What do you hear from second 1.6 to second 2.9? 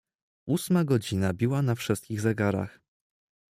na wszystkich zegarach."